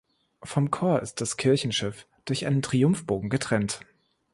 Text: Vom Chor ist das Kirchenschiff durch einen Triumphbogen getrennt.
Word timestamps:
Vom 0.41 0.71
Chor 0.71 1.03
ist 1.03 1.21
das 1.21 1.37
Kirchenschiff 1.37 2.07
durch 2.25 2.47
einen 2.47 2.63
Triumphbogen 2.63 3.29
getrennt. 3.29 3.81